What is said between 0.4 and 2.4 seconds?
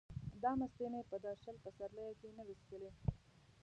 دا مستې مې په دا شل پسرلیه کې